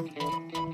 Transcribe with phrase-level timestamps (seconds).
[0.00, 0.69] Thank you.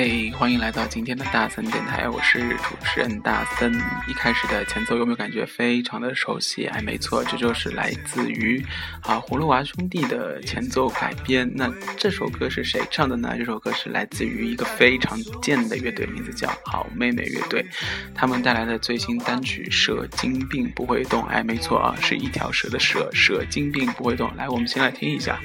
[0.00, 3.74] 嘿，欢迎来到今天的大森电台，我是主持人大森。
[4.06, 6.66] 一开始的前奏有没有感觉非常的熟悉？
[6.66, 8.64] 哎，没错，这就是来自于
[9.02, 11.50] 啊葫芦娃兄弟的前奏改编。
[11.52, 13.34] 那这首歌是谁唱的呢？
[13.36, 17.66] 这首歌是来自于一个非常贱的乐队，名字叫好妹妹乐队，
[18.14, 21.22] 他们带来的最新单曲《蛇精病不会动》。
[21.26, 24.32] 哎，没错啊，是一条蛇的蛇，蛇精病不会动。
[24.36, 25.40] 来，我们先来听一下。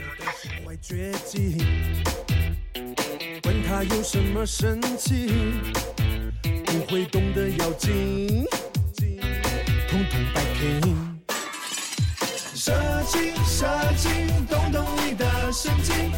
[3.76, 5.32] 他有什么神奇？
[6.64, 8.46] 不会动的妖精，
[9.90, 11.18] 通通摆平。
[12.54, 12.72] 射
[13.08, 13.68] 精，射
[13.98, 16.12] 精，动动你的神经。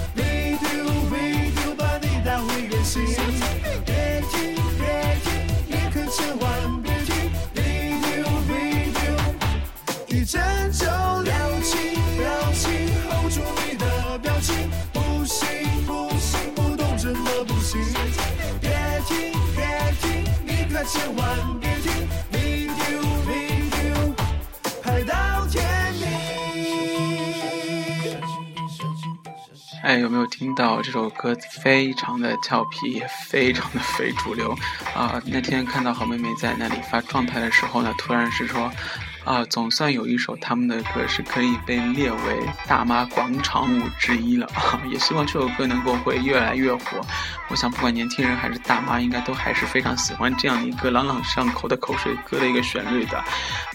[20.85, 21.91] 千万别听。
[22.31, 24.13] Video video，
[24.83, 25.63] 拍到天
[25.95, 26.05] 明。
[29.81, 34.55] 哎，有没有听到这首歌非常的俏皮，也非常的非主流
[34.95, 35.19] 啊？
[35.25, 38.71] 那天看到好妹妹在那里发状态的时候呢，突然是说。
[39.25, 44.47] 啊，总算有一首他们的歌是可以被列为大妈广场舞之一了！
[44.87, 47.01] 也希望这首歌能够会越来越火。
[47.47, 53.23] 我想，不管年轻人还是大妈，应该都还是非常喜欢这样一个朗朗上口的口水歌的一个旋律的。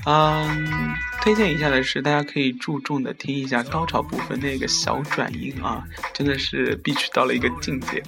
[0.07, 8.03] 嗯，推荐一下的是，大家可以注重的听一下高潮部分那个小转音啊，真的是必须到了一个境界。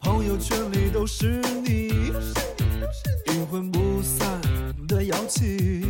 [0.00, 1.88] 朋友圈里都是你，
[3.26, 4.40] 阴魂不散
[4.86, 5.84] 的妖气。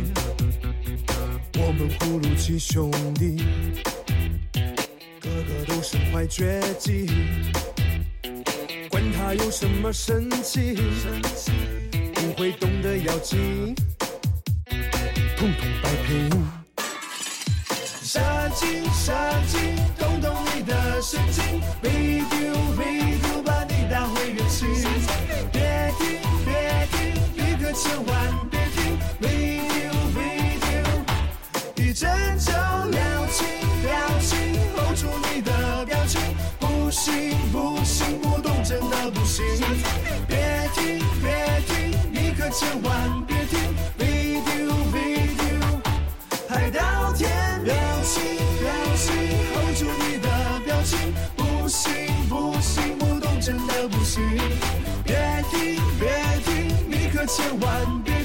[1.57, 3.43] 我们葫芦七兄弟，
[6.21, 7.07] 都身怀绝技，
[8.89, 10.75] 管他有什么神奇，
[12.13, 13.73] 不会动的妖精，
[15.37, 16.29] 统统摆平。
[18.03, 18.19] 射
[18.55, 19.13] 精，射
[19.47, 21.43] 精，动动你的神经
[21.81, 24.67] ，video video，把你带回原形。
[25.51, 26.99] 别听，别听，
[27.35, 28.13] 你可千万
[28.49, 30.69] 别听，video video，
[31.77, 33.47] 一阵就了情，
[33.81, 33.89] 表
[34.19, 34.37] 情
[34.75, 35.50] ，hold 住你的，
[36.91, 37.13] 不行
[37.53, 39.45] 不行，不动真的不行。
[40.27, 43.57] 别听，别听，你可千万别听
[43.97, 45.79] ，video video。
[46.49, 47.29] 拍到天
[47.63, 48.21] 表情，
[48.59, 49.07] 表情
[49.53, 50.27] ，hold 住你的
[50.65, 51.87] 表情，不行
[52.27, 54.21] 不行，不动真的不行。
[55.05, 55.15] 别
[55.49, 56.11] 听别
[56.43, 58.20] 听，你可千万别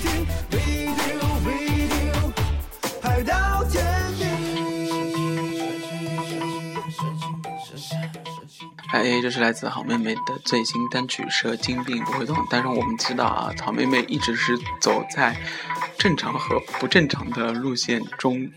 [9.03, 12.35] 哎，这是来自好妹妹的最新单曲《蛇精病不会动》。
[12.51, 15.39] 但是我们知道啊，好妹妹一直是走在
[15.99, 18.51] 正常和不正常的路线中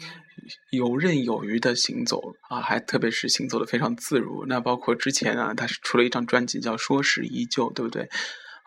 [0.72, 4.46] 游刃有余的行走啊，还特别是行走的非常自如。
[4.48, 8.10] 那包括之前啊，她是出了一张专辑叫《说是依旧》，对不对？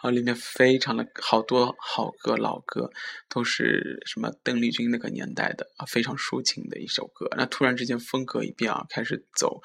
[0.03, 2.91] 啊，里面非常的好多好歌老歌，
[3.31, 7.29] 都是什么邓丽君那个年代的啊，非常抒情的一首歌。
[7.37, 9.63] 那突然之间风格一变啊，开始走。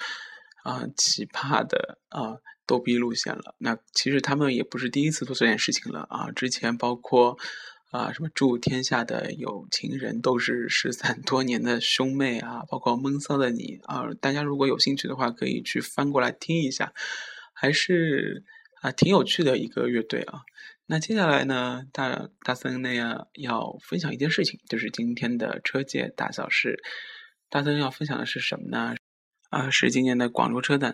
[0.68, 2.36] 啊，奇葩的啊，
[2.66, 3.56] 逗逼路线了。
[3.58, 6.30] 那其实他们也不是第一次做这件事情了啊。
[6.32, 7.38] 之前包括
[7.90, 14.04] 啊，什么祝天下的有情人都是失散多年的兄妹啊，包括闷骚的你啊。
[14.20, 16.92] 大家如果有兴趣的话，可以去翻过来听一下，
[17.54, 18.44] 还是
[18.82, 20.42] 啊挺有趣的一个乐队啊。
[20.86, 26.84] 那接下来呢，大大森那样要分享一件事情，就是今天的车界大小事。
[27.50, 28.96] 大森要分享的是什么呢？
[29.50, 30.94] 啊，是今年的广州车展，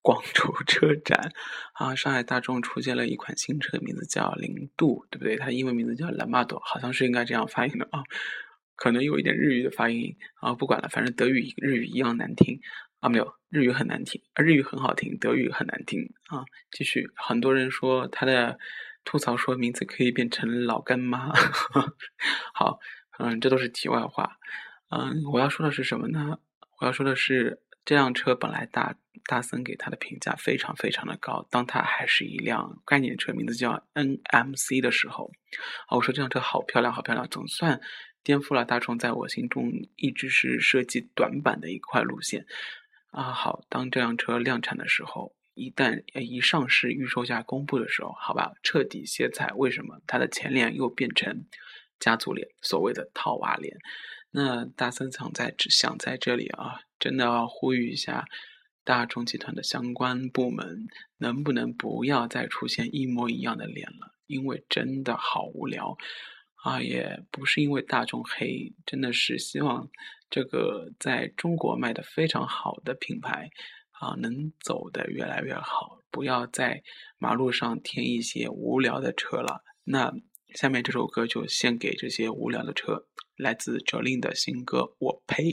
[0.00, 1.32] 广州车展
[1.74, 5.36] 啊，上海大众出现了一款新车，名字叫零度，对不对？
[5.36, 8.02] 它英文名字叫 Lamado，好像是应该这样发音的啊，
[8.74, 12.58] 可能有一点日语的发音啊，不管了，反正德语、日语一样难听
[13.00, 16.44] 啊，没有，日语很难听，啊，日语很好听，德语很难听啊。
[16.70, 18.58] 继续，很多人说他的
[19.04, 21.30] 吐槽说名字可以变成老干妈，
[22.54, 22.80] 好，
[23.18, 24.38] 嗯，这都是题外话，
[24.88, 26.38] 嗯，我要说的是什么呢？
[26.78, 27.60] 我要说的是。
[27.90, 28.94] 这辆车本来大
[29.24, 35.32] 大森给它的评价非常非常的高，当它还是一辆概念车，名字叫 NMC 的时候，
[35.88, 37.80] 啊，我说这辆车好漂亮，好漂亮，总算
[38.22, 42.46] 颠覆了大众在我心中一直是设计短板的一块路线。
[43.10, 49.50] 啊，好，当这辆车量产的时候，一旦一上市预售价公布的时候，好吧，彻底歇菜。
[49.56, 50.00] 为什么？
[50.06, 51.44] 它的前脸又变成
[51.98, 53.76] 家族脸，所谓的套娃脸。
[54.32, 58.26] 那大森想在想在这里啊，真的要呼吁一下
[58.84, 60.86] 大众集团的相关部门，
[61.18, 64.14] 能不能不要再出现一模一样的脸了？
[64.26, 65.96] 因为真的好无聊
[66.62, 66.80] 啊！
[66.80, 69.88] 也不是因为大众黑，真的是希望
[70.30, 73.50] 这个在中国卖的非常好的品牌
[73.90, 76.84] 啊，能走得越来越好，不要在
[77.18, 79.64] 马路上添一些无聊的车了。
[79.82, 80.14] 那
[80.54, 83.06] 下面这首歌就献给这些无聊的车。
[83.40, 85.44] 来自 Jolin 的新歌《我呸》。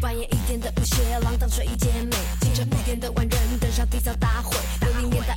[0.00, 4.56] 半夜一点的舞鞋，浪荡水姐妹，清晨五点的万人登上缔造大会，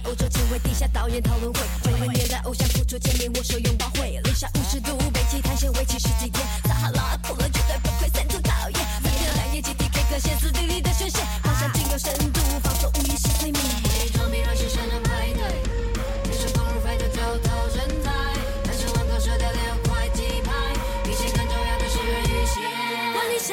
[0.04, 1.60] 欧洲前卫地下导演讨论会。
[2.44, 8.80] 偶像付出见面握手拥抱会，零下五十度，北极探险为期十几天，撒哈拉酷了绝对崩溃三处讨厌。
[9.04, 12.14] 三天两夜集体 K 歌，歇斯底里的宣泄，好想仅有深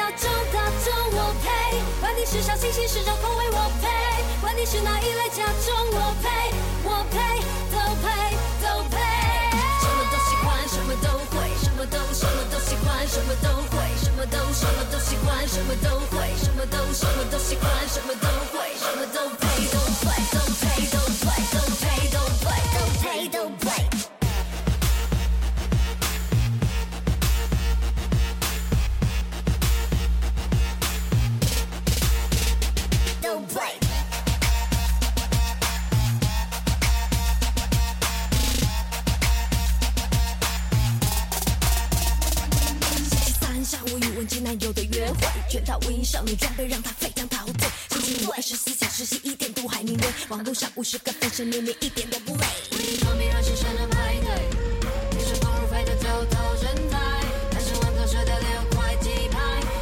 [0.04, 1.48] 管你小众大众我配，
[1.98, 3.88] 管你是小清新是重口味我配，
[4.42, 6.28] 管你是哪一类甲种我配，
[6.84, 7.40] 我配
[7.72, 8.12] 都配。
[9.80, 18.28] 什么都喜欢，什么都会，什么都什么都喜欢，什么都会，什么都什么都喜欢，什么都会，什么都什么都喜欢，什么都
[18.60, 18.76] 配
[19.08, 20.53] 都
[45.78, 47.68] 会，全套无印少女装备让他非常陶醉。
[47.90, 52.44] 星期五二十四小时洗一点都还明锐，网络上五十个分身，年年一点都不累。
[53.00, 56.98] 装逼让新生的派对，女生投入沸腾就投人才，
[57.50, 59.38] 单身玩狗射雕六块鸡排，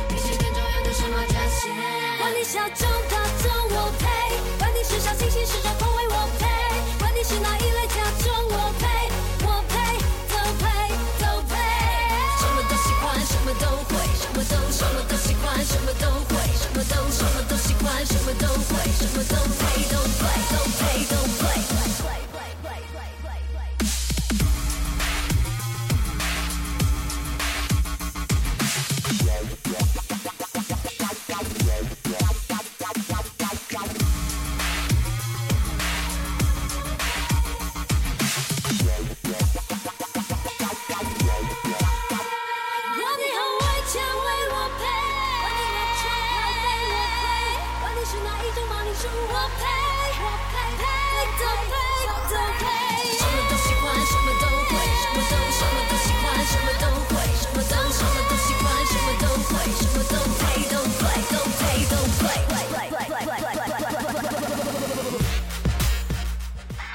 [0.09, 1.71] 比钱更重要的是马甲线。
[2.19, 4.07] 管你小众大众我配，
[4.59, 6.47] 管你是小清新是重口味我配，
[6.99, 7.59] 管你是哪
[18.75, 20.12] 为什么总被动？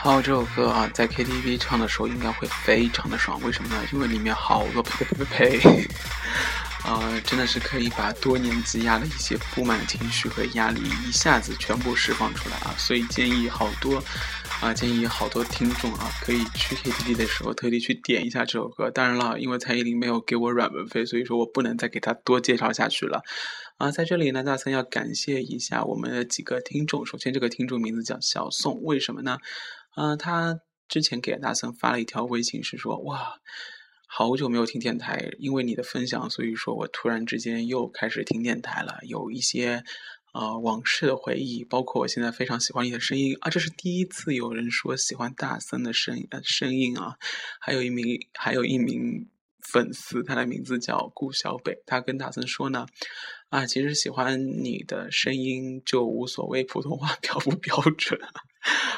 [0.08, 3.42] 好，这首歌啊，在 KTV 唱的时候应该会非常的爽。
[3.44, 3.84] 为什么呢？
[3.92, 5.88] 因为里面好多呸呸呸呸呸，
[6.88, 12.74] 呃，真的是可以把多年积压的一些不满情绪和压力一下子全部释放出来啊！
[12.78, 14.02] 所以建议好多
[14.62, 18.90] 啊，建议好多听众啊，可以去 KTV 的时候特地去点一下这首歌。
[18.90, 23.24] 当然了，因为蔡依林没有给我软文费，所以说我不能再给她多介绍下去了。
[23.78, 27.06] 啊，在这里呢，大森要感谢一下我们的几个听众。
[27.06, 29.38] 首先，这个听众名字叫小宋，为什么呢？
[29.98, 33.42] 嗯，他之前给大森发了一条微信，是说哇，
[34.06, 39.84] 好久没有听电台，因为你的分享，所以说我突然之间又开始听电台了，有一些
[40.34, 47.18] 呃往事的回忆，包括我现在非常喜欢你的声音啊，这是第一次有人说喜欢大森的声呃声音啊，
[47.60, 49.27] 还有一名还有一名
[49.62, 52.86] 粉丝，他的名字叫顾小北，他跟大森说呢。
[53.50, 58.20] 啊，其实喜欢你的声音就无所谓普通话 标不标准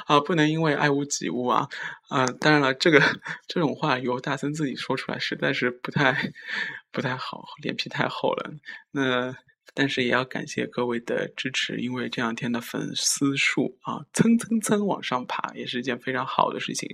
[0.07, 1.67] 啊，不能因为爱屋及乌啊
[2.09, 2.25] 啊！
[2.39, 2.99] 当然了，这个
[3.47, 6.31] 这种话由大森自己说出来实在是不太
[6.91, 8.51] 不太好，脸皮太厚了。
[8.91, 9.35] 那
[9.73, 16.89] 但是也要感谢各位的支持，因为这两天的粉丝数啊蹭蹭蹭往上爬，也是一件非常好的事情。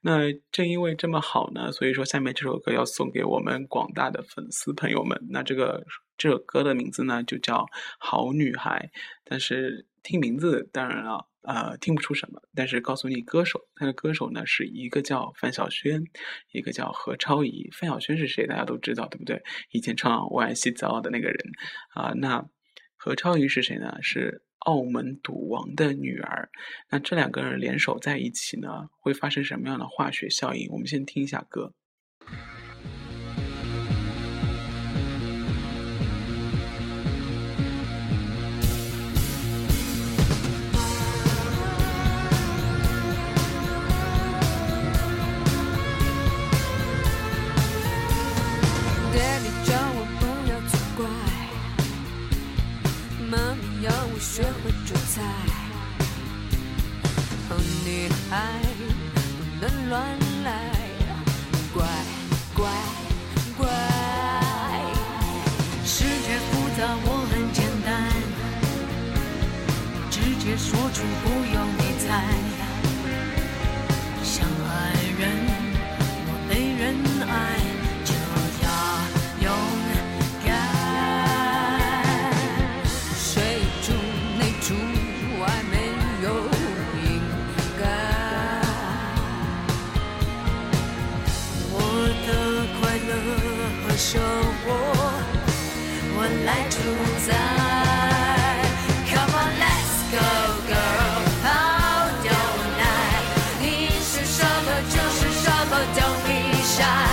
[0.00, 5.18] 那正因为这么好呢，所以说下面这首歌要送给我们广大的粉丝朋友们。
[5.30, 5.84] 那这个
[6.16, 7.56] 这首歌的名字呢就叫
[7.98, 8.90] 《好女孩》，
[9.24, 11.28] 但是听名字当然了。
[11.48, 16.04] 呃，听不出什么，但是告诉你歌手，他的歌手呢是一个叫范晓萱，
[16.52, 17.70] 一个叫何超仪。
[17.72, 18.46] 范晓萱是谁？
[18.46, 19.42] 大家都知道，对不对？
[19.70, 21.38] 以前唱《我爱洗澡》的那个人
[21.94, 22.12] 啊。
[22.16, 22.46] 那
[22.96, 23.96] 何超仪是谁呢？
[24.02, 26.50] 是澳门赌王的女儿。
[26.90, 30.68] 那这两个人联手在一起呢，会发生什么样的化学效应？
[30.70, 31.72] 我们先听一下歌。
[55.18, 55.22] 在
[57.50, 57.52] 哦，
[57.84, 58.32] 女孩
[59.14, 59.18] 不
[59.60, 59.96] 能乱
[60.44, 60.48] 来，
[61.74, 61.76] 乖
[62.54, 62.62] 乖
[63.56, 63.66] 乖。
[65.84, 67.88] 世界复杂，我很简单，
[70.08, 71.58] 直接说出不要。
[106.78, 107.07] shine.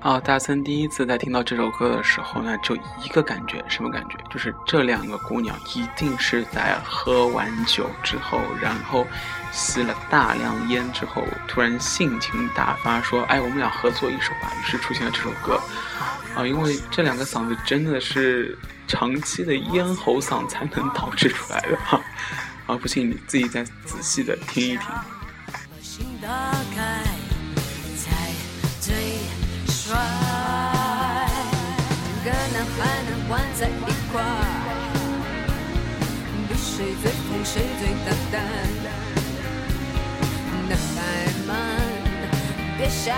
[0.00, 4.16] 啊，大森第一次在听到这首歌的时候呢，就一个感觉，什么感觉？
[4.30, 9.04] 就是这两个姑娘一定是在喝完酒之后，然后
[9.50, 15.60] 吸了大量烟之后，突然性情大发，说：“哎，我们俩合作一首吧。”于是出现了这首歌。
[16.36, 22.00] 啊，因为这两个嗓子真的是长期的咽喉嗓才能导致出来的哈。
[22.66, 24.86] 啊，不信你自己再仔细的听一听。
[33.58, 33.70] 在一
[34.12, 34.22] 块，
[36.48, 38.34] 比谁最疯谁最大胆。
[40.68, 40.96] 男孩
[41.44, 41.50] 们，
[42.76, 43.12] 别小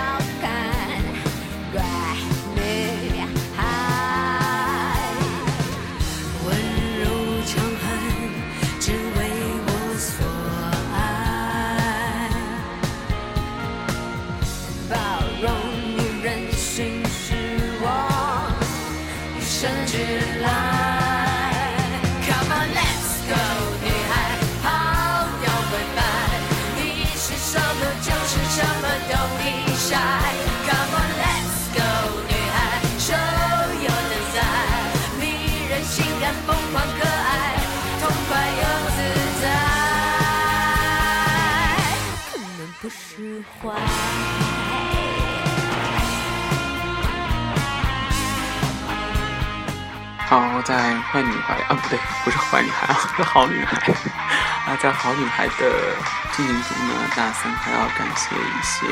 [50.31, 53.75] 好，在坏女孩啊，不对，不是坏女孩啊， 是好女孩
[54.65, 55.97] 啊，在好女孩的
[56.31, 58.87] 进行中呢，大森还要感谢一些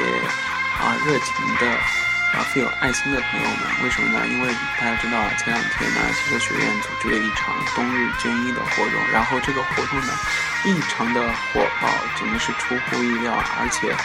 [0.83, 2.08] 啊热情的。
[2.33, 4.27] 啊，富有爱心的朋友们，为什么呢？
[4.27, 10.13] 因为大家知道啊，前两天呢，汽车学院组织了一场冬日捐衣的活动，然后这个活动呢，
[10.63, 13.33] 异常的火爆，简直是出乎意料。
[13.59, 13.95] 而且，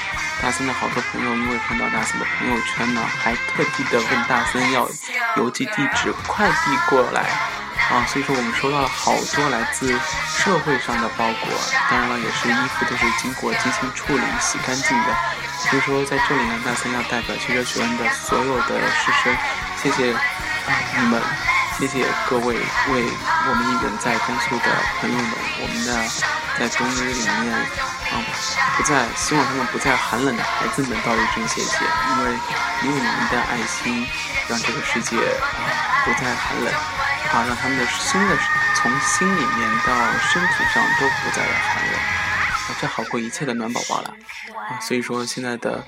[0.40, 4.88] 大森的好多朋友因为看到大森的朋友圈呢，还特地的问大森要
[5.36, 7.28] 邮寄地址，快递过来。
[7.90, 9.88] 啊，所以说我们收到了好多来自
[10.26, 11.50] 社会上的包裹，
[11.90, 15.14] 当然了，也是衣服都是经过精心处理、洗干净的。
[15.68, 19.36] 所以说，在这里呢，大森要代表汽车学院的所有的师生，
[19.82, 20.16] 谢谢
[20.96, 21.22] 你们，
[21.78, 23.08] 谢谢各位为
[23.48, 24.68] 我们一人在甘肃的
[25.00, 25.92] 朋友们，我们的
[26.58, 27.54] 在冬日里面，
[28.12, 28.20] 啊，
[28.76, 32.32] 不再希望他们不再寒冷的孩子们道一声谢谢，因为
[32.82, 34.06] 因为你们的爱心，
[34.48, 35.48] 让这个世界啊
[36.04, 36.72] 不再寒冷，
[37.34, 38.38] 啊，让他们的心的
[38.76, 41.94] 从心里面到身体上都不再寒冷。
[41.98, 44.16] 啊这好过一切的暖宝宝了
[44.68, 44.80] 啊！
[44.80, 45.84] 所以说现在的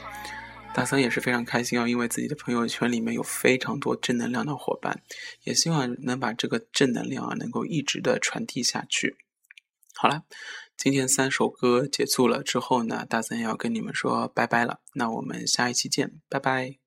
[0.74, 5.00] 大森也是非常开心啊，因为自己的朋友圈里面有非常多正能量的伙伴，
[5.44, 9.16] 也希望能把这个正能量啊能够一直的传递下去。
[9.94, 10.24] 好了，
[10.76, 16.85] 今天三首歌结束了之后呢，大森要跟你们说拜拜了，那我们下一期见，拜拜。